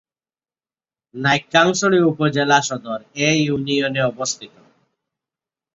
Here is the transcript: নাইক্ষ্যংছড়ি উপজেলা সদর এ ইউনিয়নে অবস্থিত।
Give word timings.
নাইক্ষ্যংছড়ি 1.15 1.99
উপজেলা 2.11 2.57
সদর 2.67 2.99
এ 3.19 3.29
ইউনিয়নে 3.45 4.01
অবস্থিত। 4.03 4.53